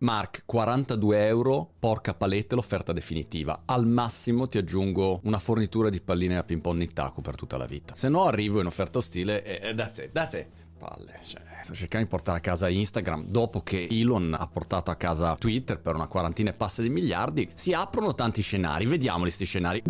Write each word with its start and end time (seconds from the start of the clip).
Mark, 0.00 0.42
42 0.46 1.26
euro, 1.26 1.72
porca 1.76 2.14
palette, 2.14 2.54
l'offerta 2.54 2.92
definitiva. 2.92 3.62
Al 3.64 3.84
massimo 3.86 4.46
ti 4.46 4.56
aggiungo 4.56 5.20
una 5.24 5.38
fornitura 5.38 5.88
di 5.88 6.00
palline 6.00 6.36
a 6.36 6.44
ping 6.44 6.60
pong 6.60 6.78
Nittaku 6.78 7.20
per 7.20 7.34
tutta 7.34 7.56
la 7.56 7.66
vita. 7.66 7.96
Se 7.96 8.08
no 8.08 8.26
arrivo 8.26 8.60
in 8.60 8.66
offerta 8.66 8.98
ostile 8.98 9.42
e 9.42 9.74
that's 9.74 9.98
it, 9.98 10.12
that's 10.12 10.34
it. 10.34 10.46
Palle, 10.78 11.18
cioè, 11.26 11.42
sto 11.62 11.74
cercando 11.74 12.04
di 12.04 12.10
portare 12.12 12.38
a 12.38 12.40
casa 12.40 12.68
Instagram 12.68 13.24
dopo 13.24 13.62
che 13.62 13.88
Elon 13.90 14.36
ha 14.38 14.46
portato 14.46 14.92
a 14.92 14.94
casa 14.94 15.34
Twitter 15.34 15.80
per 15.80 15.96
una 15.96 16.06
quarantina 16.06 16.50
e 16.50 16.52
passa 16.52 16.80
di 16.80 16.90
miliardi. 16.90 17.48
Si 17.54 17.72
aprono 17.72 18.14
tanti 18.14 18.40
scenari, 18.40 18.86
vediamoli 18.86 19.32
sti 19.32 19.44
scenari. 19.44 19.82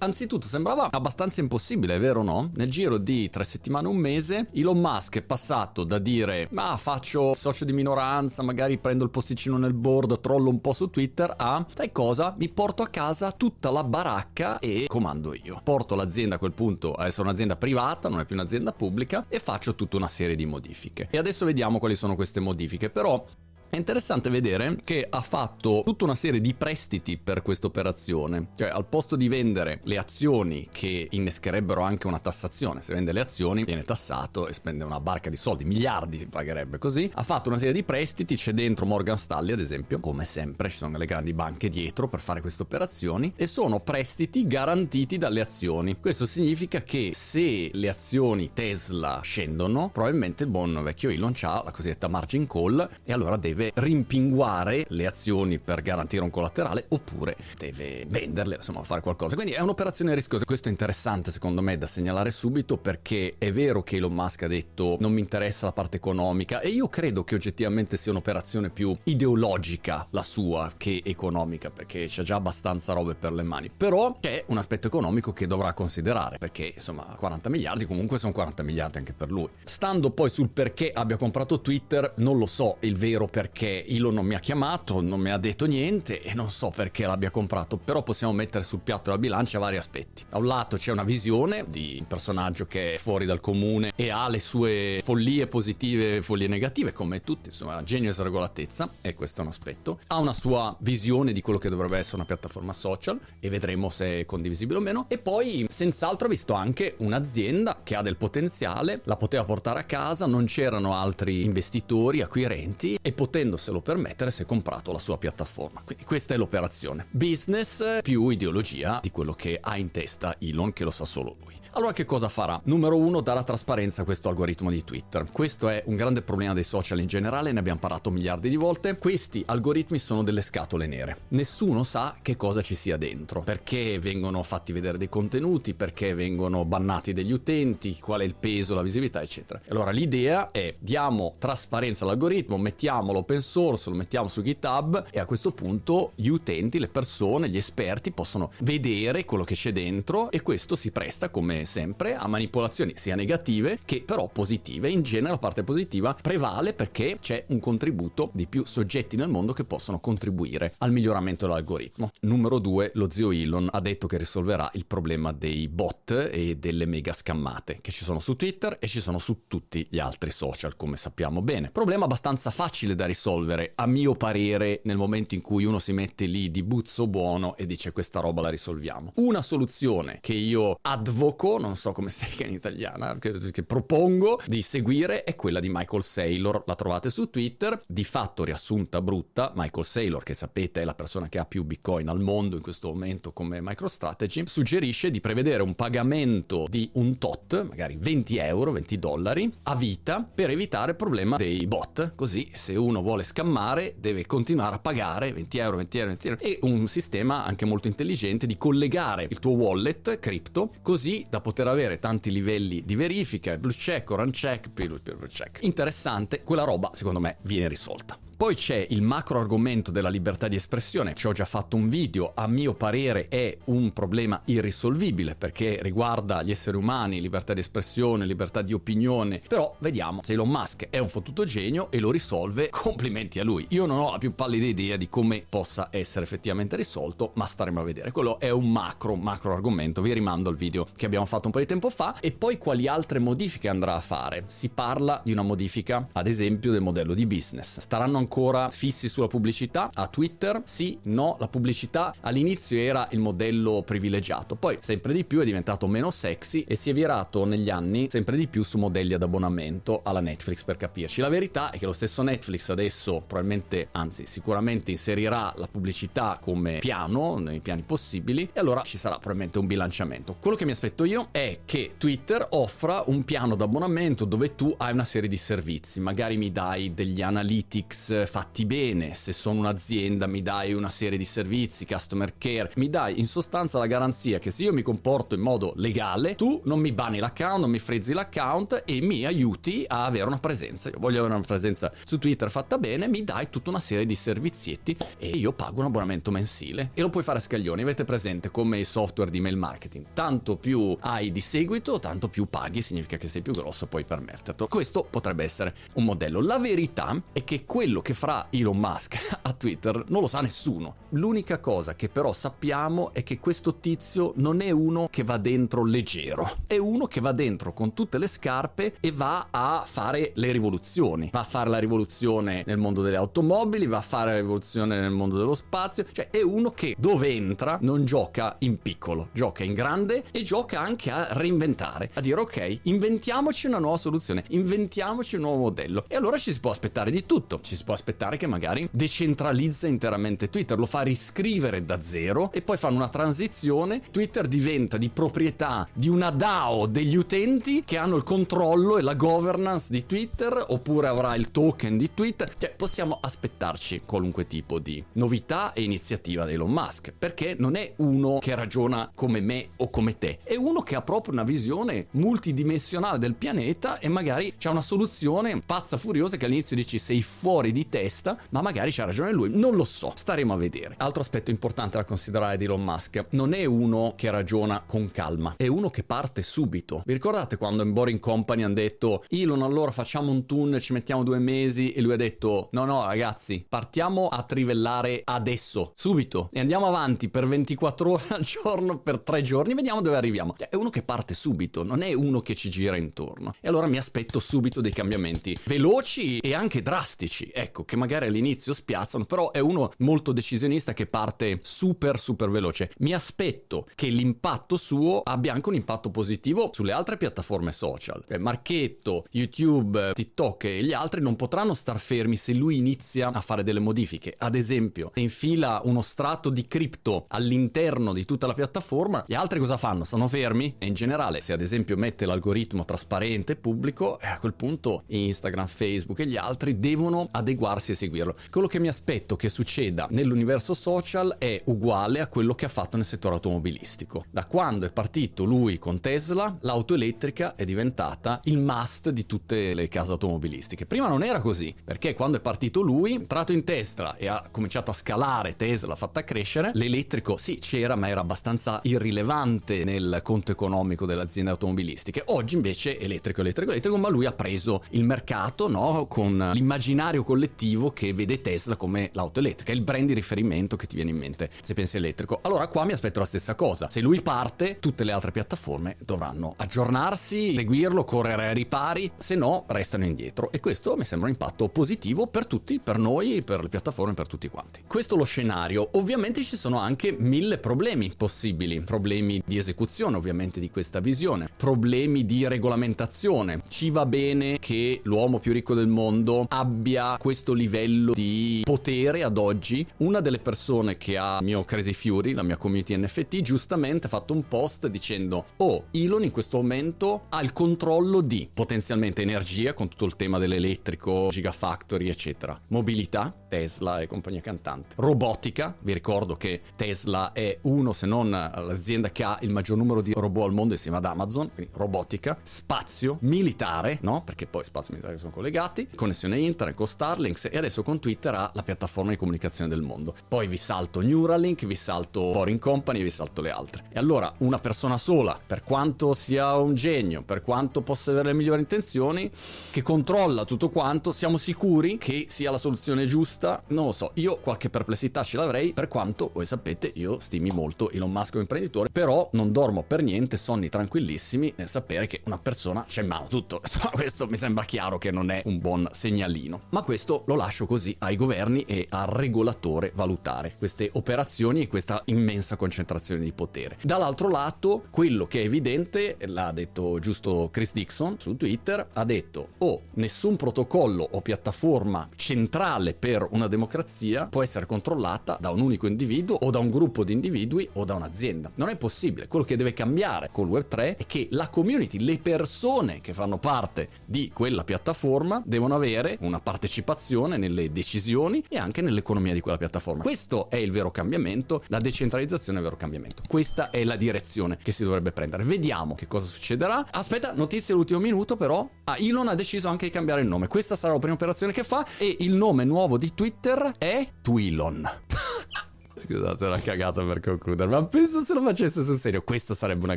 Anzitutto 0.00 0.46
sembrava 0.46 0.90
abbastanza 0.92 1.40
impossibile, 1.40 1.98
vero 1.98 2.20
o 2.20 2.22
no? 2.22 2.50
Nel 2.54 2.70
giro 2.70 2.98
di 2.98 3.28
tre 3.30 3.42
settimane, 3.42 3.88
un 3.88 3.96
mese, 3.96 4.48
Elon 4.52 4.78
Musk 4.78 5.16
è 5.16 5.22
passato 5.22 5.82
da 5.82 5.98
dire 5.98 6.46
ma 6.52 6.76
faccio 6.76 7.34
socio 7.34 7.64
di 7.64 7.72
minoranza, 7.72 8.44
magari 8.44 8.78
prendo 8.78 9.02
il 9.02 9.10
posticino 9.10 9.58
nel 9.58 9.74
board, 9.74 10.20
trollo 10.20 10.50
un 10.50 10.60
po' 10.60 10.72
su 10.72 10.88
Twitter, 10.88 11.34
a 11.36 11.66
sai 11.74 11.90
cosa? 11.90 12.34
Mi 12.38 12.48
porto 12.48 12.82
a 12.82 12.88
casa 12.88 13.32
tutta 13.32 13.70
la 13.70 13.82
baracca 13.82 14.60
e 14.60 14.84
comando 14.86 15.34
io. 15.34 15.60
Porto 15.64 15.96
l'azienda 15.96 16.36
a 16.36 16.38
quel 16.38 16.52
punto 16.52 16.92
a 16.92 17.06
essere 17.06 17.22
un'azienda 17.22 17.56
privata, 17.56 18.08
non 18.08 18.20
è 18.20 18.24
più 18.24 18.36
un'azienda 18.36 18.72
pubblica 18.72 19.24
e 19.28 19.40
faccio 19.40 19.74
tutta 19.74 19.96
una 19.96 20.08
serie 20.08 20.36
di 20.36 20.46
modifiche. 20.46 21.08
E 21.10 21.18
adesso 21.18 21.44
vediamo 21.44 21.80
quali 21.80 21.96
sono 21.96 22.14
queste 22.14 22.38
modifiche, 22.38 22.88
però 22.88 23.24
è 23.70 23.76
interessante 23.76 24.30
vedere 24.30 24.78
che 24.82 25.06
ha 25.08 25.20
fatto 25.20 25.82
tutta 25.84 26.04
una 26.04 26.14
serie 26.14 26.40
di 26.40 26.54
prestiti 26.54 27.18
per 27.18 27.42
questa 27.42 27.66
operazione, 27.66 28.48
cioè 28.56 28.68
al 28.68 28.86
posto 28.86 29.14
di 29.14 29.28
vendere 29.28 29.80
le 29.84 29.98
azioni 29.98 30.68
che 30.72 31.06
innescherebbero 31.10 31.82
anche 31.82 32.06
una 32.06 32.18
tassazione, 32.18 32.80
se 32.80 32.94
vende 32.94 33.12
le 33.12 33.20
azioni 33.20 33.64
viene 33.64 33.84
tassato 33.84 34.48
e 34.48 34.54
spende 34.54 34.84
una 34.84 35.00
barca 35.00 35.28
di 35.28 35.36
soldi, 35.36 35.64
miliardi 35.64 36.26
pagherebbe 36.26 36.78
così, 36.78 37.10
ha 37.12 37.22
fatto 37.22 37.50
una 37.50 37.58
serie 37.58 37.74
di 37.74 37.82
prestiti, 37.82 38.36
c'è 38.36 38.52
dentro 38.52 38.86
Morgan 38.86 39.18
Stanley 39.18 39.52
ad 39.52 39.60
esempio, 39.60 40.00
come 40.00 40.24
sempre 40.24 40.70
ci 40.70 40.78
sono 40.78 40.96
le 40.96 41.04
grandi 41.04 41.34
banche 41.34 41.68
dietro 41.68 42.08
per 42.08 42.20
fare 42.20 42.40
queste 42.40 42.62
operazioni 42.62 43.32
e 43.36 43.46
sono 43.46 43.80
prestiti 43.80 44.46
garantiti 44.46 45.18
dalle 45.18 45.42
azioni. 45.42 45.98
Questo 46.00 46.24
significa 46.24 46.80
che 46.82 47.10
se 47.12 47.70
le 47.72 47.88
azioni 47.88 48.52
Tesla 48.54 49.20
scendono, 49.22 49.90
probabilmente 49.92 50.44
il 50.44 50.50
buon 50.50 50.82
vecchio 50.82 51.10
Elon 51.10 51.34
ha 51.42 51.62
la 51.64 51.70
cosiddetta 51.70 52.08
margin 52.08 52.46
call 52.46 52.88
e 53.04 53.12
allora 53.12 53.36
deve 53.36 53.57
deve 53.58 53.72
rimpinguare 53.74 54.86
le 54.90 55.06
azioni 55.06 55.58
per 55.58 55.82
garantire 55.82 56.22
un 56.22 56.30
collaterale 56.30 56.84
oppure 56.90 57.36
deve 57.58 58.06
venderle, 58.08 58.54
insomma 58.54 58.84
fare 58.84 59.00
qualcosa. 59.00 59.34
Quindi 59.34 59.52
è 59.52 59.60
un'operazione 59.60 60.14
rischiosa. 60.14 60.44
Questo 60.44 60.68
è 60.68 60.70
interessante 60.70 61.32
secondo 61.32 61.60
me 61.60 61.76
da 61.76 61.86
segnalare 61.86 62.30
subito 62.30 62.76
perché 62.76 63.34
è 63.36 63.50
vero 63.50 63.82
che 63.82 63.96
Elon 63.96 64.14
Musk 64.14 64.44
ha 64.44 64.46
detto 64.46 64.96
non 65.00 65.12
mi 65.12 65.18
interessa 65.20 65.66
la 65.66 65.72
parte 65.72 65.96
economica 65.96 66.60
e 66.60 66.68
io 66.68 66.88
credo 66.88 67.24
che 67.24 67.34
oggettivamente 67.34 67.96
sia 67.96 68.12
un'operazione 68.12 68.70
più 68.70 68.96
ideologica 69.04 70.06
la 70.10 70.22
sua 70.22 70.72
che 70.76 71.02
economica 71.04 71.70
perché 71.70 72.06
c'è 72.06 72.22
già 72.22 72.36
abbastanza 72.36 72.92
robe 72.92 73.16
per 73.16 73.32
le 73.32 73.42
mani. 73.42 73.70
Però 73.76 74.16
c'è 74.20 74.44
un 74.48 74.58
aspetto 74.58 74.86
economico 74.86 75.32
che 75.32 75.48
dovrà 75.48 75.72
considerare 75.72 76.38
perché 76.38 76.72
insomma 76.76 77.02
40 77.02 77.48
miliardi 77.48 77.86
comunque 77.86 78.18
sono 78.18 78.32
40 78.32 78.62
miliardi 78.62 78.98
anche 78.98 79.14
per 79.14 79.32
lui. 79.32 79.48
Stando 79.64 80.10
poi 80.10 80.30
sul 80.30 80.48
perché 80.48 80.92
abbia 80.92 81.16
comprato 81.16 81.60
Twitter 81.60 82.12
non 82.18 82.38
lo 82.38 82.46
so 82.46 82.76
il 82.80 82.96
vero 82.96 83.26
perché 83.26 83.47
perché 83.48 83.86
Elon 83.86 84.14
non 84.14 84.26
mi 84.26 84.34
ha 84.34 84.38
chiamato, 84.38 85.00
non 85.00 85.20
mi 85.20 85.30
ha 85.30 85.38
detto 85.38 85.64
niente 85.64 86.20
e 86.22 86.34
non 86.34 86.50
so 86.50 86.70
perché 86.74 87.06
l'abbia 87.06 87.30
comprato, 87.30 87.78
però 87.78 88.02
possiamo 88.02 88.32
mettere 88.32 88.62
sul 88.62 88.80
piatto 88.80 89.04
della 89.04 89.18
bilancia 89.18 89.58
vari 89.58 89.76
aspetti. 89.76 90.24
Da 90.28 90.36
un 90.36 90.46
lato 90.46 90.76
c'è 90.76 90.92
una 90.92 91.02
visione 91.02 91.64
di 91.66 91.96
un 91.98 92.06
personaggio 92.06 92.66
che 92.66 92.94
è 92.94 92.98
fuori 92.98 93.24
dal 93.24 93.40
comune 93.40 93.90
e 93.96 94.10
ha 94.10 94.28
le 94.28 94.38
sue 94.38 95.00
follie 95.02 95.46
positive 95.46 96.16
e 96.16 96.22
follie 96.22 96.46
negative, 96.46 96.92
come 96.92 97.22
tutti, 97.22 97.48
insomma, 97.48 97.82
genio 97.82 98.10
e 98.10 98.12
sregolatezza, 98.12 98.90
e 99.00 99.14
questo 99.14 99.40
è 99.40 99.44
un 99.44 99.50
aspetto. 99.50 99.98
Ha 100.08 100.18
una 100.18 100.34
sua 100.34 100.76
visione 100.80 101.32
di 101.32 101.40
quello 101.40 101.58
che 101.58 101.70
dovrebbe 101.70 101.96
essere 101.96 102.16
una 102.16 102.26
piattaforma 102.26 102.72
social 102.72 103.18
e 103.40 103.48
vedremo 103.48 103.88
se 103.88 104.20
è 104.20 104.24
condivisibile 104.26 104.78
o 104.78 104.82
meno. 104.82 105.06
E 105.08 105.18
poi, 105.18 105.66
senz'altro, 105.70 106.26
ha 106.26 106.30
visto 106.30 106.52
anche 106.52 106.94
un'azienda 106.98 107.80
che 107.82 107.94
ha 107.96 108.02
del 108.02 108.16
potenziale, 108.16 109.00
la 109.04 109.16
poteva 109.16 109.44
portare 109.44 109.80
a 109.80 109.84
casa, 109.84 110.26
non 110.26 110.44
c'erano 110.44 110.94
altri 110.94 111.44
investitori, 111.44 112.20
acquirenti 112.20 112.98
e 113.00 113.12
poteva 113.12 113.36
potendoselo 113.38 113.80
permettere 113.80 114.32
è 114.36 114.44
comprato 114.44 114.90
la 114.90 114.98
sua 114.98 115.16
piattaforma. 115.16 115.82
Quindi 115.84 116.04
questa 116.04 116.34
è 116.34 116.36
l'operazione. 116.36 117.06
Business 117.10 118.00
più 118.02 118.28
ideologia 118.30 118.98
di 119.00 119.10
quello 119.12 119.32
che 119.32 119.58
ha 119.60 119.76
in 119.76 119.92
testa 119.92 120.34
Elon, 120.40 120.72
che 120.72 120.82
lo 120.82 120.90
sa 120.90 121.04
solo 121.04 121.36
lui. 121.44 121.56
Allora 121.72 121.92
che 121.92 122.04
cosa 122.04 122.28
farà? 122.28 122.60
Numero 122.64 122.96
uno, 122.96 123.22
la 123.24 123.42
trasparenza 123.42 124.02
a 124.02 124.04
questo 124.04 124.28
algoritmo 124.30 124.70
di 124.70 124.82
Twitter. 124.82 125.28
Questo 125.30 125.68
è 125.68 125.82
un 125.86 125.96
grande 125.96 126.22
problema 126.22 126.54
dei 126.54 126.64
social 126.64 126.98
in 126.98 127.06
generale, 127.06 127.52
ne 127.52 127.58
abbiamo 127.58 127.78
parlato 127.78 128.10
miliardi 128.10 128.48
di 128.48 128.56
volte. 128.56 128.96
Questi 128.96 129.42
algoritmi 129.46 129.98
sono 129.98 130.22
delle 130.22 130.40
scatole 130.40 130.86
nere. 130.86 131.18
Nessuno 131.28 131.84
sa 131.84 132.16
che 132.22 132.36
cosa 132.36 132.62
ci 132.62 132.74
sia 132.74 132.96
dentro, 132.96 133.42
perché 133.42 133.98
vengono 133.98 134.42
fatti 134.42 134.72
vedere 134.72 134.98
dei 134.98 135.10
contenuti, 135.10 135.74
perché 135.74 136.14
vengono 136.14 136.64
bannati 136.64 137.12
degli 137.12 137.32
utenti, 137.32 137.98
qual 138.00 138.22
è 138.22 138.24
il 138.24 138.34
peso, 138.34 138.74
la 138.74 138.82
visibilità, 138.82 139.20
eccetera. 139.20 139.60
Allora 139.68 139.90
l'idea 139.90 140.50
è 140.50 140.74
diamo 140.78 141.34
trasparenza 141.38 142.04
all'algoritmo, 142.04 142.56
mettiamolo 142.56 143.18
open 143.18 143.42
source, 143.42 143.90
lo 143.90 143.96
mettiamo 143.96 144.28
su 144.28 144.42
GitHub 144.42 145.04
e 145.10 145.20
a 145.20 145.26
questo 145.26 145.52
punto 145.52 146.12
gli 146.14 146.28
utenti, 146.28 146.78
le 146.78 146.88
persone, 146.88 147.50
gli 147.50 147.58
esperti 147.58 148.10
possono 148.10 148.52
vedere 148.60 149.24
quello 149.26 149.44
che 149.44 149.54
c'è 149.54 149.70
dentro 149.70 150.30
e 150.30 150.40
questo 150.40 150.74
si 150.74 150.90
presta 150.90 151.28
come 151.28 151.66
sempre 151.68 152.14
a 152.14 152.26
manipolazioni 152.26 152.94
sia 152.96 153.14
negative 153.14 153.80
che 153.84 154.02
però 154.02 154.28
positive. 154.28 154.88
In 154.88 155.02
genere 155.02 155.32
la 155.32 155.38
parte 155.38 155.62
positiva 155.62 156.16
prevale 156.20 156.72
perché 156.72 157.18
c'è 157.20 157.44
un 157.48 157.60
contributo 157.60 158.30
di 158.32 158.46
più 158.46 158.64
soggetti 158.64 159.16
nel 159.16 159.28
mondo 159.28 159.52
che 159.52 159.64
possono 159.64 160.00
contribuire 160.00 160.72
al 160.78 160.92
miglioramento 160.92 161.46
dell'algoritmo. 161.46 162.08
Numero 162.22 162.58
due, 162.58 162.90
lo 162.94 163.10
zio 163.10 163.30
Elon 163.32 163.68
ha 163.70 163.80
detto 163.80 164.06
che 164.06 164.16
risolverà 164.16 164.70
il 164.72 164.86
problema 164.86 165.32
dei 165.32 165.68
bot 165.68 166.30
e 166.32 166.56
delle 166.56 166.86
mega 166.86 167.12
scammate 167.12 167.78
che 167.82 167.90
ci 167.90 168.02
sono 168.02 168.18
su 168.18 168.34
Twitter 168.34 168.76
e 168.80 168.88
ci 168.88 169.00
sono 169.00 169.18
su 169.18 169.42
tutti 169.46 169.86
gli 169.90 169.98
altri 169.98 170.30
social, 170.30 170.74
come 170.74 170.96
sappiamo 170.96 171.42
bene. 171.42 171.70
Problema 171.70 172.04
abbastanza 172.04 172.50
facile 172.50 172.94
da 172.94 173.04
risolvere, 173.04 173.72
a 173.74 173.86
mio 173.86 174.14
parere, 174.14 174.80
nel 174.84 174.96
momento 174.96 175.34
in 175.34 175.42
cui 175.42 175.64
uno 175.64 175.78
si 175.78 175.92
mette 175.92 176.24
lì 176.24 176.50
di 176.50 176.62
buzzo 176.62 177.06
buono 177.06 177.56
e 177.56 177.66
dice 177.66 177.92
questa 177.92 178.20
roba 178.20 178.40
la 178.40 178.48
risolviamo. 178.48 179.12
Una 179.16 179.42
soluzione 179.42 180.18
che 180.22 180.32
io 180.32 180.78
advoco 180.80 181.47
dico, 181.48 181.58
non 181.58 181.76
so 181.76 181.92
come 181.92 182.10
si 182.10 182.26
dica 182.28 182.44
in 182.44 182.52
italiana, 182.52 183.18
che, 183.18 183.38
che, 183.38 183.62
propongo 183.62 184.40
di 184.46 184.60
seguire 184.60 185.24
è 185.24 185.34
quella 185.34 185.60
di 185.60 185.70
Michael 185.70 186.02
Saylor, 186.02 186.62
la 186.66 186.74
trovate 186.74 187.08
su 187.10 187.30
Twitter, 187.30 187.80
di 187.86 188.04
fatto 188.04 188.44
riassunta 188.44 189.00
brutta, 189.00 189.52
Michael 189.54 189.84
Saylor 189.84 190.22
che 190.22 190.34
sapete 190.34 190.82
è 190.82 190.84
la 190.84 190.94
persona 190.94 191.28
che 191.28 191.38
ha 191.38 191.44
più 191.44 191.64
bitcoin 191.64 192.08
al 192.08 192.20
mondo 192.20 192.56
in 192.56 192.62
questo 192.62 192.88
momento 192.88 193.32
come 193.32 193.60
MicroStrategy, 193.60 194.46
suggerisce 194.46 195.10
di 195.10 195.20
prevedere 195.20 195.62
un 195.62 195.74
pagamento 195.74 196.66
di 196.68 196.90
un 196.94 197.18
tot, 197.18 197.66
magari 197.68 197.96
20 197.98 198.36
euro, 198.38 198.72
20 198.72 198.98
dollari, 198.98 199.52
a 199.64 199.76
vita 199.76 200.26
per 200.34 200.50
evitare 200.50 200.90
il 200.90 200.96
problema 200.96 201.36
dei 201.36 201.66
bot, 201.66 202.12
così 202.14 202.48
se 202.52 202.74
uno 202.74 203.02
vuole 203.02 203.22
scammare 203.22 203.94
deve 203.98 204.26
continuare 204.26 204.76
a 204.76 204.78
pagare 204.78 205.32
20 205.32 205.58
euro, 205.58 205.76
20 205.76 205.98
euro, 205.98 206.08
20 206.08 206.28
euro. 206.28 206.40
E 206.40 206.58
un 206.62 206.86
sistema 206.88 207.44
anche 207.44 207.64
molto 207.64 207.88
intelligente 207.88 208.46
di 208.46 208.56
collegare 208.56 209.26
il 209.28 209.38
tuo 209.38 209.52
wallet 209.52 210.18
cripto 210.18 210.72
così 210.82 211.26
da 211.28 211.37
da 211.38 211.40
poter 211.40 211.68
avere 211.68 211.98
tanti 211.98 212.30
livelli 212.30 212.84
di 212.84 212.96
verifica, 212.96 213.56
blue 213.56 213.72
check, 213.72 214.10
orange 214.10 214.38
check, 214.38 214.68
blue 214.68 214.98
check. 215.28 215.62
Interessante, 215.62 216.42
quella 216.42 216.64
roba 216.64 216.90
secondo 216.92 217.20
me 217.20 217.36
viene 217.42 217.68
risolta. 217.68 218.18
Poi 218.38 218.54
c'è 218.54 218.86
il 218.90 219.02
macro 219.02 219.40
argomento 219.40 219.90
della 219.90 220.08
libertà 220.08 220.46
di 220.46 220.54
espressione, 220.54 221.14
ci 221.14 221.26
ho 221.26 221.32
già 221.32 221.44
fatto 221.44 221.74
un 221.74 221.88
video, 221.88 222.34
a 222.36 222.46
mio 222.46 222.72
parere 222.72 223.26
è 223.28 223.58
un 223.64 223.92
problema 223.92 224.40
irrisolvibile 224.44 225.34
perché 225.34 225.80
riguarda 225.82 226.44
gli 226.44 226.52
esseri 226.52 226.76
umani, 226.76 227.20
libertà 227.20 227.52
di 227.52 227.58
espressione, 227.58 228.26
libertà 228.26 228.62
di 228.62 228.72
opinione, 228.72 229.40
però 229.48 229.74
vediamo 229.80 230.20
se 230.22 230.34
Elon 230.34 230.50
Musk 230.50 230.86
è 230.88 230.98
un 230.98 231.08
fottuto 231.08 231.44
genio 231.44 231.90
e 231.90 231.98
lo 231.98 232.12
risolve, 232.12 232.68
complimenti 232.70 233.40
a 233.40 233.42
lui. 233.42 233.66
Io 233.70 233.86
non 233.86 233.98
ho 233.98 234.12
la 234.12 234.18
più 234.18 234.32
pallida 234.32 234.66
idea 234.66 234.96
di 234.96 235.08
come 235.08 235.44
possa 235.48 235.88
essere 235.90 236.24
effettivamente 236.24 236.76
risolto, 236.76 237.32
ma 237.34 237.44
staremo 237.44 237.80
a 237.80 237.84
vedere. 237.84 238.12
Quello 238.12 238.38
è 238.38 238.50
un 238.50 238.70
macro, 238.70 239.16
macro 239.16 239.52
argomento, 239.52 240.00
vi 240.00 240.12
rimando 240.12 240.48
al 240.48 240.56
video 240.56 240.86
che 240.94 241.06
abbiamo 241.06 241.26
fatto 241.26 241.46
un 241.46 241.52
po' 241.52 241.58
di 241.58 241.66
tempo 241.66 241.90
fa 241.90 242.20
e 242.20 242.30
poi 242.30 242.56
quali 242.56 242.86
altre 242.86 243.18
modifiche 243.18 243.68
andrà 243.68 243.96
a 243.96 244.00
fare. 244.00 244.44
Si 244.46 244.68
parla 244.68 245.20
di 245.24 245.32
una 245.32 245.42
modifica, 245.42 246.06
ad 246.12 246.28
esempio, 246.28 246.70
del 246.70 246.82
modello 246.82 247.14
di 247.14 247.26
business. 247.26 247.80
Staranno 247.80 248.16
ancora 248.16 248.26
fissi 248.70 249.08
sulla 249.08 249.26
pubblicità 249.26 249.90
a 249.92 250.06
Twitter? 250.06 250.62
Sì, 250.64 250.98
no, 251.04 251.36
la 251.38 251.48
pubblicità 251.48 252.14
all'inizio 252.20 252.78
era 252.78 253.08
il 253.12 253.18
modello 253.18 253.82
privilegiato, 253.82 254.54
poi 254.54 254.78
sempre 254.80 255.12
di 255.12 255.24
più 255.24 255.40
è 255.40 255.44
diventato 255.44 255.86
meno 255.86 256.10
sexy 256.10 256.64
e 256.66 256.74
si 256.74 256.90
è 256.90 256.92
virato 256.92 257.44
negli 257.44 257.70
anni 257.70 258.08
sempre 258.10 258.36
di 258.36 258.46
più 258.46 258.62
su 258.62 258.78
modelli 258.78 259.14
ad 259.14 259.22
abbonamento 259.22 260.00
alla 260.04 260.20
Netflix 260.20 260.62
per 260.64 260.76
capirci. 260.76 261.20
La 261.20 261.28
verità 261.28 261.70
è 261.70 261.78
che 261.78 261.86
lo 261.86 261.92
stesso 261.92 262.22
Netflix 262.22 262.68
adesso 262.68 263.22
probabilmente, 263.26 263.88
anzi 263.92 264.26
sicuramente 264.26 264.90
inserirà 264.90 265.52
la 265.56 265.66
pubblicità 265.66 266.38
come 266.40 266.78
piano, 266.78 267.38
nei 267.38 267.60
piani 267.60 267.82
possibili 267.82 268.50
e 268.52 268.60
allora 268.60 268.82
ci 268.82 268.98
sarà 268.98 269.16
probabilmente 269.16 269.58
un 269.58 269.66
bilanciamento. 269.66 270.36
Quello 270.40 270.56
che 270.56 270.64
mi 270.64 270.72
aspetto 270.72 271.04
io 271.04 271.28
è 271.30 271.60
che 271.64 271.92
Twitter 271.98 272.46
offra 272.50 273.02
un 273.06 273.24
piano 273.24 273.54
d'abbonamento 273.54 274.24
dove 274.24 274.54
tu 274.54 274.74
hai 274.78 274.92
una 274.92 275.04
serie 275.04 275.28
di 275.28 275.36
servizi, 275.36 276.00
magari 276.00 276.36
mi 276.36 276.50
dai 276.52 276.94
degli 276.94 277.22
analytics 277.22 278.17
tweet 278.18 278.26
fatti 278.26 278.64
bene, 278.64 279.14
se 279.14 279.32
sono 279.32 279.60
un'azienda 279.60 280.26
mi 280.26 280.42
dai 280.42 280.72
una 280.72 280.88
serie 280.88 281.18
di 281.18 281.24
servizi, 281.24 281.86
customer 281.86 282.34
care, 282.36 282.70
mi 282.76 282.88
dai 282.88 283.18
in 283.18 283.26
sostanza 283.26 283.78
la 283.78 283.86
garanzia 283.86 284.38
che 284.38 284.50
se 284.50 284.64
io 284.64 284.72
mi 284.72 284.82
comporto 284.82 285.34
in 285.34 285.40
modo 285.40 285.72
legale, 285.76 286.34
tu 286.34 286.60
non 286.64 286.80
mi 286.80 286.92
bani 286.92 287.18
l'account, 287.18 287.60
non 287.60 287.70
mi 287.70 287.78
frizzi 287.78 288.12
l'account 288.12 288.82
e 288.84 289.00
mi 289.00 289.24
aiuti 289.24 289.84
a 289.86 290.04
avere 290.04 290.26
una 290.26 290.38
presenza. 290.38 290.90
Io 290.90 290.98
voglio 290.98 291.20
avere 291.20 291.34
una 291.34 291.44
presenza 291.44 291.92
su 292.04 292.18
Twitter 292.18 292.50
fatta 292.50 292.78
bene, 292.78 293.08
mi 293.08 293.24
dai 293.24 293.50
tutta 293.50 293.70
una 293.70 293.80
serie 293.80 294.06
di 294.06 294.14
servizietti 294.14 294.96
e 295.18 295.28
io 295.28 295.52
pago 295.52 295.80
un 295.80 295.86
abbonamento 295.86 296.30
mensile 296.30 296.90
e 296.94 297.00
lo 297.00 297.10
puoi 297.10 297.22
fare 297.22 297.38
a 297.38 297.42
scaglioni. 297.42 297.82
Avete 297.82 298.04
presente 298.04 298.50
come 298.50 298.78
i 298.78 298.84
software 298.84 299.30
di 299.30 299.40
mail 299.40 299.56
marketing? 299.56 300.06
Tanto 300.12 300.56
più 300.56 300.96
hai 301.00 301.30
di 301.30 301.40
seguito, 301.40 301.98
tanto 301.98 302.28
più 302.28 302.46
paghi, 302.46 302.82
significa 302.82 303.16
che 303.16 303.28
sei 303.28 303.42
più 303.42 303.52
grosso, 303.52 303.86
puoi 303.86 304.04
permetterlo. 304.04 304.66
Questo 304.68 305.06
potrebbe 305.08 305.44
essere 305.44 305.74
un 305.94 306.04
modello. 306.04 306.40
La 306.40 306.58
verità 306.58 307.20
è 307.32 307.44
che 307.44 307.64
quello 307.64 308.00
che 308.00 308.07
farà 308.14 308.48
Elon 308.50 308.78
Musk 308.78 309.38
a 309.42 309.52
Twitter 309.52 310.04
non 310.08 310.20
lo 310.20 310.26
sa 310.26 310.40
nessuno. 310.40 310.94
L'unica 311.10 311.58
cosa 311.58 311.94
che 311.94 312.08
però 312.08 312.32
sappiamo 312.32 313.12
è 313.12 313.22
che 313.22 313.38
questo 313.38 313.76
tizio 313.76 314.32
non 314.36 314.60
è 314.60 314.70
uno 314.70 315.08
che 315.10 315.24
va 315.24 315.38
dentro 315.38 315.84
leggero, 315.84 316.50
è 316.66 316.76
uno 316.76 317.06
che 317.06 317.20
va 317.20 317.32
dentro 317.32 317.72
con 317.72 317.94
tutte 317.94 318.18
le 318.18 318.26
scarpe 318.26 318.94
e 319.00 319.12
va 319.12 319.48
a 319.50 319.84
fare 319.86 320.32
le 320.34 320.52
rivoluzioni. 320.52 321.30
Va 321.32 321.40
a 321.40 321.44
fare 321.44 321.70
la 321.70 321.78
rivoluzione 321.78 322.62
nel 322.66 322.78
mondo 322.78 323.02
delle 323.02 323.16
automobili, 323.16 323.86
va 323.86 323.98
a 323.98 324.02
fare 324.02 324.32
la 324.32 324.36
rivoluzione 324.36 325.00
nel 325.00 325.10
mondo 325.10 325.38
dello 325.38 325.54
spazio, 325.54 326.04
cioè 326.10 326.30
è 326.30 326.42
uno 326.42 326.70
che 326.70 326.94
dove 326.98 327.28
entra 327.28 327.78
non 327.80 328.04
gioca 328.04 328.56
in 328.60 328.78
piccolo, 328.78 329.28
gioca 329.32 329.64
in 329.64 329.74
grande 329.74 330.24
e 330.30 330.42
gioca 330.42 330.80
anche 330.80 331.10
a 331.10 331.28
reinventare, 331.32 332.10
a 332.14 332.20
dire 332.20 332.40
ok, 332.40 332.80
inventiamoci 332.82 333.66
una 333.66 333.78
nuova 333.78 333.96
soluzione, 333.96 334.44
inventiamoci 334.48 335.36
un 335.36 335.42
nuovo 335.42 335.62
modello. 335.62 336.04
E 336.08 336.16
allora 336.16 336.38
ci 336.38 336.52
si 336.52 336.60
può 336.60 336.70
aspettare 336.70 337.10
di 337.10 337.26
tutto, 337.26 337.60
ci 337.62 337.76
si 337.76 337.84
può 337.84 337.94
aspettare 337.98 338.36
che 338.36 338.46
magari 338.46 338.88
decentralizza 338.90 339.88
interamente 339.88 340.48
Twitter, 340.48 340.78
lo 340.78 340.86
fa 340.86 341.02
riscrivere 341.02 341.84
da 341.84 342.00
zero 342.00 342.50
e 342.52 342.62
poi 342.62 342.76
fanno 342.76 342.96
una 342.96 343.08
transizione, 343.08 344.00
Twitter 344.10 344.46
diventa 344.46 344.96
di 344.96 345.08
proprietà 345.08 345.88
di 345.92 346.08
una 346.08 346.30
DAO 346.30 346.86
degli 346.86 347.16
utenti 347.16 347.82
che 347.84 347.98
hanno 347.98 348.16
il 348.16 348.22
controllo 348.22 348.98
e 348.98 349.02
la 349.02 349.14
governance 349.14 349.88
di 349.90 350.06
Twitter 350.06 350.64
oppure 350.68 351.08
avrà 351.08 351.34
il 351.34 351.50
token 351.50 351.96
di 351.96 352.10
Twitter, 352.14 352.54
cioè 352.56 352.74
possiamo 352.76 353.18
aspettarci 353.20 354.02
qualunque 354.06 354.46
tipo 354.46 354.78
di 354.78 355.02
novità 355.14 355.72
e 355.72 355.82
iniziativa 355.82 356.44
di 356.44 356.52
Elon 356.52 356.70
Musk, 356.70 357.12
perché 357.18 357.56
non 357.58 357.74
è 357.74 357.92
uno 357.96 358.38
che 358.38 358.54
ragiona 358.54 359.10
come 359.14 359.40
me 359.40 359.70
o 359.76 359.90
come 359.90 360.16
te, 360.16 360.38
è 360.44 360.54
uno 360.54 360.82
che 360.82 360.94
ha 360.94 361.02
proprio 361.02 361.32
una 361.32 361.42
visione 361.42 362.06
multidimensionale 362.12 363.18
del 363.18 363.34
pianeta 363.34 363.98
e 363.98 364.08
magari 364.08 364.54
c'è 364.56 364.70
una 364.70 364.82
soluzione 364.82 365.60
pazza 365.64 365.96
furiosa 365.96 366.36
che 366.36 366.44
all'inizio 366.44 366.76
dici 366.76 366.98
sei 366.98 367.22
fuori 367.22 367.72
di 367.72 367.77
testa, 367.88 368.38
ma 368.50 368.62
magari 368.62 368.90
c'ha 368.90 369.04
ragione 369.04 369.32
lui, 369.32 369.50
non 369.52 369.74
lo 369.74 369.84
so, 369.84 370.12
staremo 370.14 370.54
a 370.54 370.56
vedere. 370.56 370.94
Altro 370.98 371.20
aspetto 371.20 371.50
importante 371.50 371.98
da 371.98 372.04
considerare 372.04 372.56
di 372.56 372.64
Elon 372.64 372.82
Musk, 372.82 373.26
non 373.30 373.52
è 373.52 373.64
uno 373.64 374.14
che 374.16 374.30
ragiona 374.30 374.82
con 374.86 375.10
calma, 375.10 375.54
è 375.56 375.66
uno 375.66 375.90
che 375.90 376.02
parte 376.02 376.42
subito. 376.42 377.02
Vi 377.04 377.12
ricordate 377.12 377.56
quando 377.56 377.82
in 377.82 377.92
Boring 377.92 378.20
Company 378.20 378.62
hanno 378.62 378.74
detto 378.74 379.24
Elon 379.28 379.62
allora 379.62 379.90
facciamo 379.90 380.30
un 380.30 380.46
tunnel, 380.46 380.80
ci 380.80 380.92
mettiamo 380.92 381.22
due 381.22 381.38
mesi 381.38 381.92
e 381.92 382.00
lui 382.00 382.12
ha 382.12 382.16
detto 382.16 382.68
no 382.72 382.84
no 382.84 383.04
ragazzi 383.04 383.64
partiamo 383.68 384.28
a 384.28 384.42
trivellare 384.42 385.22
adesso, 385.24 385.92
subito 385.94 386.48
e 386.52 386.60
andiamo 386.60 386.86
avanti 386.86 387.28
per 387.28 387.46
24 387.46 388.10
ore 388.10 388.24
al 388.30 388.42
giorno 388.42 388.98
per 388.98 389.18
tre 389.20 389.42
giorni, 389.42 389.74
vediamo 389.74 390.00
dove 390.00 390.16
arriviamo. 390.16 390.54
Cioè, 390.56 390.68
è 390.68 390.76
uno 390.76 390.90
che 390.90 391.02
parte 391.02 391.34
subito, 391.34 391.82
non 391.82 392.02
è 392.02 392.12
uno 392.12 392.40
che 392.40 392.54
ci 392.54 392.70
gira 392.70 392.96
intorno. 392.96 393.54
E 393.60 393.68
allora 393.68 393.86
mi 393.86 393.98
aspetto 393.98 394.38
subito 394.38 394.80
dei 394.80 394.92
cambiamenti 394.92 395.56
veloci 395.64 396.38
e 396.38 396.54
anche 396.54 396.82
drastici, 396.82 397.50
ecco, 397.52 397.67
che 397.70 397.96
magari 397.96 398.26
all'inizio 398.26 398.72
spiazzano, 398.72 399.24
però 399.24 399.50
è 399.50 399.58
uno 399.58 399.90
molto 399.98 400.32
decisionista 400.32 400.92
che 400.92 401.06
parte 401.06 401.60
super 401.62 402.18
super 402.18 402.50
veloce. 402.50 402.90
Mi 402.98 403.12
aspetto 403.12 403.86
che 403.94 404.08
l'impatto 404.08 404.76
suo 404.76 405.20
abbia 405.22 405.52
anche 405.52 405.68
un 405.68 405.74
impatto 405.74 406.10
positivo 406.10 406.70
sulle 406.72 406.92
altre 406.92 407.16
piattaforme 407.16 407.72
social. 407.72 408.24
Eh, 408.28 408.38
Marchetto, 408.38 409.26
YouTube, 409.30 410.12
TikTok 410.14 410.64
e 410.64 410.84
gli 410.84 410.92
altri 410.92 411.20
non 411.20 411.36
potranno 411.36 411.74
star 411.74 411.98
fermi 411.98 412.36
se 412.36 412.52
lui 412.52 412.76
inizia 412.76 413.30
a 413.32 413.40
fare 413.40 413.62
delle 413.62 413.80
modifiche. 413.80 414.34
Ad 414.38 414.54
esempio, 414.54 415.10
se 415.14 415.20
infila 415.20 415.80
uno 415.84 416.02
strato 416.02 416.50
di 416.50 416.66
cripto 416.66 417.26
all'interno 417.28 418.12
di 418.12 418.24
tutta 418.24 418.46
la 418.46 418.54
piattaforma, 418.54 419.24
gli 419.26 419.34
altri 419.34 419.58
cosa 419.58 419.76
fanno? 419.76 420.04
Stanno 420.04 420.28
fermi? 420.28 420.74
E 420.78 420.86
in 420.86 420.94
generale, 420.94 421.40
se 421.40 421.52
ad 421.52 421.60
esempio 421.60 421.96
mette 421.96 422.26
l'algoritmo 422.26 422.84
trasparente 422.84 423.56
pubblico, 423.56 424.18
eh, 424.20 424.26
a 424.26 424.38
quel 424.38 424.54
punto 424.54 425.02
Instagram, 425.06 425.66
Facebook 425.66 426.18
e 426.20 426.26
gli 426.26 426.36
altri 426.36 426.78
devono 426.78 427.26
adeguarsi 427.30 427.57
e 427.88 427.94
seguirlo. 427.94 428.36
Quello 428.50 428.66
che 428.66 428.78
mi 428.78 428.88
aspetto 428.88 429.36
che 429.36 429.48
succeda 429.48 430.06
nell'universo 430.10 430.74
social 430.74 431.36
è 431.38 431.60
uguale 431.66 432.20
a 432.20 432.28
quello 432.28 432.54
che 432.54 432.66
ha 432.66 432.68
fatto 432.68 432.96
nel 432.96 433.04
settore 433.04 433.34
automobilistico. 433.34 434.24
Da 434.30 434.46
quando 434.46 434.86
è 434.86 434.90
partito 434.90 435.44
lui 435.44 435.78
con 435.78 436.00
Tesla, 436.00 436.56
l'auto 436.60 436.94
elettrica 436.94 437.56
è 437.56 437.64
diventata 437.64 438.40
il 438.44 438.58
must 438.58 439.10
di 439.10 439.26
tutte 439.26 439.74
le 439.74 439.88
case 439.88 440.12
automobilistiche. 440.12 440.86
Prima 440.86 441.08
non 441.08 441.22
era 441.22 441.40
così, 441.40 441.74
perché 441.82 442.14
quando 442.14 442.38
è 442.38 442.40
partito 442.40 442.80
lui, 442.80 443.14
entrato 443.14 443.52
in 443.52 443.64
Tesla 443.64 444.16
e 444.16 444.28
ha 444.28 444.48
cominciato 444.50 444.90
a 444.90 444.94
scalare 444.94 445.56
Tesla, 445.56 445.96
fatta 445.96 446.24
crescere, 446.24 446.70
l'elettrico 446.74 447.36
sì 447.36 447.58
c'era, 447.58 447.96
ma 447.96 448.08
era 448.08 448.20
abbastanza 448.20 448.80
irrilevante 448.84 449.84
nel 449.84 450.20
conto 450.22 450.52
economico 450.52 451.06
delle 451.06 451.22
aziende 451.22 451.50
automobilistiche. 451.50 452.22
Oggi 452.26 452.54
invece 452.54 452.98
elettrico, 452.98 453.40
elettrico, 453.40 453.72
elettrico, 453.72 453.96
ma 453.96 454.08
lui 454.08 454.26
ha 454.26 454.32
preso 454.32 454.82
il 454.90 455.04
mercato, 455.04 455.68
no, 455.68 456.06
con 456.08 456.50
l'immaginario 456.52 457.24
collettivo 457.24 457.46
che 457.92 458.12
vede 458.12 458.40
Tesla 458.40 458.76
come 458.76 459.10
l'auto 459.12 459.40
elettrica, 459.40 459.72
il 459.72 459.82
brand 459.82 460.06
di 460.06 460.14
riferimento 460.14 460.76
che 460.76 460.86
ti 460.86 460.96
viene 460.96 461.10
in 461.10 461.16
mente 461.16 461.50
se 461.60 461.74
pensi 461.74 461.96
elettrico. 461.96 462.38
Allora 462.42 462.68
qua 462.68 462.84
mi 462.84 462.92
aspetto 462.92 463.20
la 463.20 463.26
stessa 463.26 463.54
cosa. 463.54 463.88
Se 463.88 464.00
lui 464.00 464.22
parte, 464.22 464.78
tutte 464.80 465.04
le 465.04 465.12
altre 465.12 465.30
piattaforme 465.30 465.96
dovranno 466.04 466.54
aggiornarsi, 466.56 467.54
seguirlo, 467.54 468.04
correre 468.04 468.48
ai 468.48 468.54
ripari, 468.54 469.10
se 469.16 469.34
no 469.34 469.64
restano 469.68 470.04
indietro. 470.04 470.50
E 470.52 470.60
questo 470.60 470.96
mi 470.96 471.04
sembra 471.04 471.28
un 471.28 471.34
impatto 471.34 471.68
positivo 471.68 472.26
per 472.26 472.46
tutti, 472.46 472.80
per 472.80 472.98
noi, 472.98 473.42
per 473.42 473.62
le 473.62 473.68
piattaforme, 473.68 474.14
per 474.14 474.26
tutti 474.26 474.48
quanti. 474.48 474.82
Questo 474.86 475.14
è 475.14 475.18
lo 475.18 475.24
scenario. 475.24 475.88
Ovviamente 475.92 476.42
ci 476.42 476.56
sono 476.56 476.78
anche 476.78 477.14
mille 477.18 477.58
problemi 477.58 478.12
possibili, 478.16 478.80
problemi 478.80 479.42
di 479.44 479.58
esecuzione 479.58 480.16
ovviamente 480.16 480.60
di 480.60 480.70
questa 480.70 481.00
visione, 481.00 481.48
problemi 481.56 482.24
di 482.24 482.46
regolamentazione. 482.46 483.62
Ci 483.68 483.90
va 483.90 484.06
bene 484.06 484.58
che 484.58 485.00
l'uomo 485.04 485.38
più 485.38 485.52
ricco 485.52 485.74
del 485.74 485.88
mondo 485.88 486.46
abbia 486.48 487.16
questo 487.18 487.37
livello 487.52 488.12
di 488.12 488.62
potere 488.64 489.22
ad 489.22 489.38
oggi. 489.38 489.86
Una 489.98 490.20
delle 490.20 490.38
persone 490.38 490.96
che 490.96 491.16
ha 491.16 491.40
mio 491.40 491.64
Crazy 491.64 491.92
Fury, 491.92 492.32
la 492.32 492.42
mia 492.42 492.56
community 492.56 492.96
NFT, 492.96 493.40
giustamente 493.40 494.06
ha 494.06 494.10
fatto 494.10 494.32
un 494.32 494.46
post 494.46 494.86
dicendo 494.88 495.44
"Oh, 495.58 495.84
Elon 495.90 496.24
in 496.24 496.30
questo 496.30 496.56
momento 496.58 497.24
ha 497.28 497.40
il 497.40 497.52
controllo 497.52 498.20
di 498.20 498.48
potenzialmente 498.52 499.22
energia 499.22 499.74
con 499.74 499.88
tutto 499.88 500.04
il 500.04 500.16
tema 500.16 500.38
dell'elettrico, 500.38 501.28
Gigafactory, 501.30 502.08
eccetera. 502.08 502.58
Mobilità, 502.68 503.34
Tesla 503.48 504.00
e 504.00 504.06
compagnia 504.06 504.40
cantante. 504.40 504.94
Robotica, 504.98 505.76
vi 505.80 505.92
ricordo 505.92 506.36
che 506.36 506.60
Tesla 506.76 507.32
è 507.32 507.58
uno 507.62 507.92
se 507.92 508.06
non 508.06 508.30
l'azienda 508.30 509.10
che 509.10 509.24
ha 509.24 509.38
il 509.42 509.50
maggior 509.50 509.76
numero 509.76 510.00
di 510.00 510.12
robot 510.12 510.44
al 510.44 510.52
mondo 510.52 510.74
insieme 510.74 510.98
ad 510.98 511.04
Amazon, 511.04 511.50
quindi 511.52 511.72
robotica, 511.74 512.38
spazio, 512.42 513.18
militare, 513.20 513.98
no? 514.02 514.22
Perché 514.24 514.46
poi 514.46 514.64
spazio 514.64 514.92
e 514.92 514.96
militare 514.96 515.18
sono 515.18 515.32
collegati, 515.32 515.88
connessione 515.94 516.38
internet 516.38 516.76
con 516.76 516.86
Starlinks 517.28 517.48
e 517.50 517.56
adesso 517.56 517.82
con 517.82 518.00
Twitter 518.00 518.34
ha 518.34 518.50
la 518.54 518.62
piattaforma 518.62 519.10
di 519.10 519.16
comunicazione 519.16 519.68
del 519.70 519.82
mondo. 519.82 520.14
Poi 520.26 520.46
vi 520.46 520.56
salto 520.56 521.00
Neuralink, 521.00 521.66
vi 521.66 521.74
salto 521.74 522.32
Boring 522.32 522.58
Company 522.58 523.00
e 523.00 523.02
vi 523.02 523.10
salto 523.10 523.42
le 523.42 523.50
altre. 523.50 523.84
E 523.92 523.98
allora 523.98 524.32
una 524.38 524.58
persona 524.58 524.96
sola, 524.98 525.38
per 525.44 525.62
quanto 525.62 526.14
sia 526.14 526.56
un 526.56 526.74
genio, 526.74 527.22
per 527.22 527.42
quanto 527.42 527.82
possa 527.82 528.10
avere 528.10 528.28
le 528.28 528.34
migliori 528.34 528.60
intenzioni, 528.60 529.30
che 529.70 529.82
controlla 529.82 530.44
tutto 530.44 530.68
quanto, 530.68 531.12
siamo 531.12 531.36
sicuri 531.36 531.98
che 531.98 532.26
sia 532.28 532.50
la 532.50 532.58
soluzione 532.58 533.06
giusta? 533.06 533.62
Non 533.68 533.86
lo 533.86 533.92
so, 533.92 534.12
io 534.14 534.38
qualche 534.38 534.70
perplessità 534.70 535.22
ce 535.22 535.36
l'avrei, 535.36 535.72
per 535.72 535.88
quanto 535.88 536.30
voi 536.32 536.46
sapete 536.46 536.90
io 536.94 537.18
stimi 537.20 537.50
molto 537.50 537.90
Elon 537.90 538.10
Musk 538.10 538.30
come 538.30 538.42
imprenditore, 538.42 538.88
però 538.90 539.28
non 539.32 539.52
dormo 539.52 539.82
per 539.82 540.02
niente, 540.02 540.36
sonni 540.36 540.68
tranquillissimi 540.68 541.52
nel 541.56 541.68
sapere 541.68 542.06
che 542.06 542.22
una 542.24 542.38
persona 542.38 542.84
c'è 542.88 543.02
in 543.02 543.08
mano 543.08 543.26
tutto. 543.28 543.60
Insomma, 543.68 543.90
questo 543.90 544.26
mi 544.26 544.36
sembra 544.36 544.64
chiaro 544.64 544.98
che 544.98 545.10
non 545.10 545.30
è 545.30 545.42
un 545.44 545.58
buon 545.58 545.88
segnalino. 545.90 546.62
Ma 546.70 546.82
questo 546.82 547.17
lo 547.26 547.34
lascio 547.34 547.66
così 547.66 547.94
ai 548.00 548.16
governi 548.16 548.62
e 548.62 548.86
al 548.90 549.06
regolatore 549.06 549.92
valutare 549.94 550.54
queste 550.58 550.90
operazioni 550.92 551.62
e 551.62 551.68
questa 551.68 552.02
immensa 552.06 552.56
concentrazione 552.56 553.22
di 553.22 553.32
potere. 553.32 553.76
Dall'altro 553.82 554.28
lato, 554.28 554.84
quello 554.90 555.26
che 555.26 555.42
è 555.42 555.44
evidente, 555.44 556.16
l'ha 556.26 556.52
detto 556.52 556.98
giusto 556.98 557.48
Chris 557.50 557.72
Dixon 557.72 558.18
su 558.18 558.36
Twitter, 558.36 558.86
ha 558.92 559.04
detto 559.04 559.48
oh, 559.58 559.82
nessun 559.94 560.36
protocollo 560.36 561.06
o 561.10 561.20
piattaforma 561.20 562.08
centrale 562.16 562.94
per 562.94 563.26
una 563.30 563.46
democrazia 563.48 564.26
può 564.26 564.42
essere 564.42 564.66
controllata 564.66 565.36
da 565.40 565.50
un 565.50 565.60
unico 565.60 565.86
individuo 565.86 566.36
o 566.36 566.50
da 566.50 566.58
un 566.58 566.70
gruppo 566.70 567.04
di 567.04 567.12
individui 567.12 567.68
o 567.74 567.84
da 567.84 567.94
un'azienda. 567.94 568.50
Non 568.54 568.68
è 568.68 568.76
possibile. 568.76 569.28
Quello 569.28 569.44
che 569.44 569.56
deve 569.56 569.72
cambiare 569.72 570.28
col 570.32 570.48
Web3 570.48 570.96
è 570.96 571.06
che 571.06 571.28
la 571.30 571.48
community, 571.48 571.98
le 571.98 572.18
persone 572.18 573.00
che 573.00 573.12
fanno 573.12 573.38
parte 573.38 573.88
di 574.04 574.30
quella 574.32 574.64
piattaforma 574.64 575.42
devono 575.44 575.74
avere 575.74 576.16
una 576.20 576.40
partecipazione 576.40 577.07
gestione, 577.08 577.38
nelle 577.38 577.72
decisioni 577.72 578.44
e 578.48 578.58
anche 578.58 578.82
nell'economia 578.82 579.32
di 579.32 579.40
quella 579.40 579.56
piattaforma. 579.56 580.02
Questo 580.02 580.50
è 580.50 580.56
il 580.56 580.70
vero 580.70 580.90
cambiamento, 580.90 581.62
la 581.68 581.78
decentralizzazione 581.78 582.58
è 582.58 582.60
il 582.60 582.66
vero 582.66 582.78
cambiamento. 582.78 583.22
Questa 583.26 583.70
è 583.70 583.82
la 583.84 583.96
direzione 583.96 584.58
che 584.62 584.72
si 584.72 584.84
dovrebbe 584.84 585.12
prendere. 585.12 585.44
Vediamo 585.44 585.94
che 585.94 586.06
cosa 586.06 586.26
succederà. 586.26 586.86
Aspetta, 586.90 587.32
notizie 587.32 587.72
all'ultimo 587.72 588.00
minuto 588.00 588.36
però. 588.36 588.68
Ah, 588.84 588.96
Elon 588.98 589.28
ha 589.28 589.34
deciso 589.34 589.68
anche 589.68 589.86
di 589.86 589.92
cambiare 589.92 590.20
il 590.20 590.26
nome. 590.26 590.48
Questa 590.48 590.76
sarà 590.76 590.92
la 590.92 590.98
prima 590.98 591.14
operazione 591.14 591.52
che 591.52 591.62
fa 591.62 591.86
e 591.96 592.16
il 592.20 592.34
nome 592.34 592.64
nuovo 592.64 592.98
di 592.98 593.14
Twitter 593.14 593.74
è 593.78 594.06
Twilon. 594.20 594.88
Scusate, 595.98 596.44
una 596.44 596.60
cagata 596.60 597.02
per 597.04 597.20
concludere, 597.20 597.70
ma 597.70 597.84
penso 597.84 598.20
se 598.20 598.34
lo 598.34 598.42
facesse 598.42 598.84
sul 598.84 598.98
serio, 598.98 599.22
questa 599.22 599.54
sarebbe 599.54 599.84
una 599.84 599.96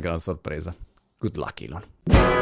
gran 0.00 0.18
sorpresa. 0.18 0.74
Good 1.18 1.36
luck, 1.36 1.60
Elon. 1.62 2.41